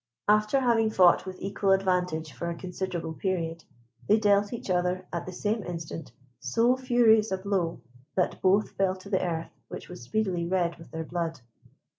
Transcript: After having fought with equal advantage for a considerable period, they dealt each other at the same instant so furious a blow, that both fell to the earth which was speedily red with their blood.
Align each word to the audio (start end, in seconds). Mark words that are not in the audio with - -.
After 0.27 0.61
having 0.61 0.89
fought 0.89 1.27
with 1.27 1.39
equal 1.39 1.73
advantage 1.73 2.33
for 2.33 2.49
a 2.49 2.55
considerable 2.55 3.13
period, 3.13 3.65
they 4.07 4.17
dealt 4.17 4.51
each 4.51 4.67
other 4.67 5.05
at 5.13 5.27
the 5.27 5.31
same 5.31 5.61
instant 5.61 6.11
so 6.39 6.75
furious 6.75 7.31
a 7.31 7.37
blow, 7.37 7.81
that 8.15 8.41
both 8.41 8.71
fell 8.71 8.95
to 8.95 9.11
the 9.11 9.23
earth 9.23 9.51
which 9.67 9.89
was 9.89 10.01
speedily 10.01 10.47
red 10.47 10.79
with 10.79 10.89
their 10.89 11.03
blood. 11.05 11.41